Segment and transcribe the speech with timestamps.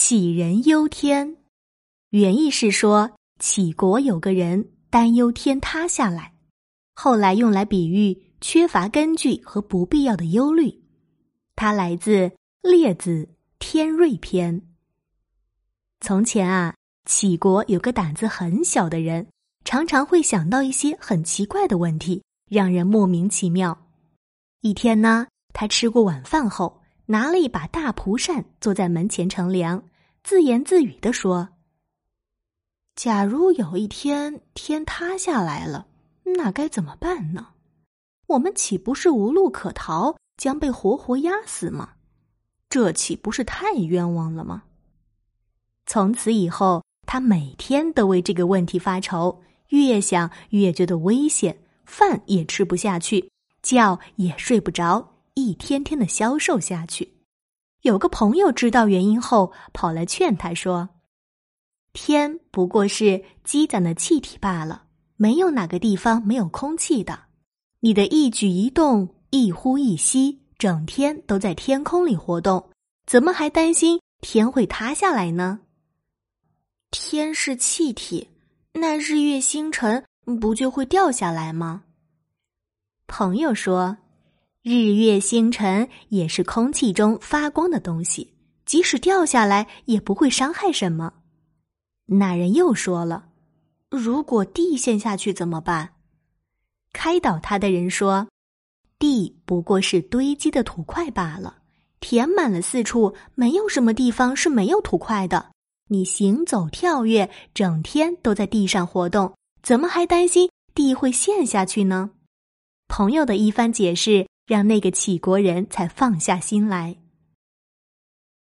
[0.00, 1.38] 杞人忧天，
[2.10, 3.10] 原意是说
[3.40, 6.32] 杞国有个人担忧天塌下来，
[6.94, 10.72] 后来用来比喻缺乏根据和不必要的忧虑。
[11.56, 12.28] 它来自
[12.62, 13.10] 《列子·
[13.58, 14.60] 天瑞篇》。
[16.00, 19.26] 从前啊，杞国有个胆子很小的人，
[19.64, 23.76] 常常会想到一些很奇怪的问题，让人莫名其妙。
[24.60, 26.80] 一天呢，他吃过晚饭后。
[27.10, 29.82] 拿了一把大蒲扇，坐在门前乘凉，
[30.22, 31.48] 自言自语的说
[32.94, 35.86] ：“假如有一天天塌下来了，
[36.36, 37.48] 那该怎么办呢？
[38.26, 41.94] 我们岂不是无路可逃，将被活活压死吗？
[42.68, 44.64] 这岂不是太冤枉了吗？”
[45.86, 53.30] 从此以后，他每天都为这个问题发愁，越想越觉得危险，饭也吃不下去，
[53.62, 55.14] 觉也睡不着。
[55.38, 57.14] 一天天的消瘦下去，
[57.82, 60.88] 有个朋友知道原因后，跑来劝他说
[61.94, 64.82] ：“天不过是积攒的气体罢了，
[65.14, 67.26] 没有哪个地方没有空气的。
[67.78, 72.70] 你的一举一动、一呼一吸，整天都在天空里活动，
[73.06, 75.60] 怎么还担心天会塌下来呢？
[76.90, 78.28] 天是气体，
[78.72, 80.04] 那日月星辰
[80.40, 81.84] 不就会掉下来吗？”
[83.06, 83.96] 朋友说。
[84.68, 88.34] 日月星辰也是空气中发光的东西，
[88.66, 91.14] 即使掉下来也不会伤害什么。
[92.04, 93.30] 那人又说了
[93.88, 95.94] ：“如果地陷下去怎么办？”
[96.92, 98.28] 开导他的人说
[99.00, 101.60] ：“地不过是堆积的土块罢了，
[101.98, 105.52] 填满了四处，没有什么地方是没有土块的。
[105.88, 112.10] 你行走跳跃，整天都在地上活动，怎么还担心地会陷下去呢？”
[112.86, 114.26] 朋友的一番解释。
[114.48, 116.96] 让那个杞国人才放下心来。